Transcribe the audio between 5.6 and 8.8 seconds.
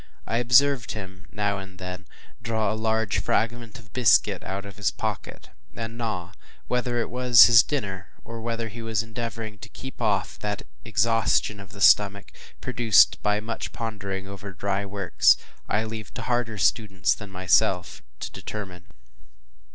and gnaw; whether it was his dinner, or whether